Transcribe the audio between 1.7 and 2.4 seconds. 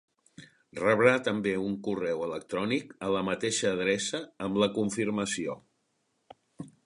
correu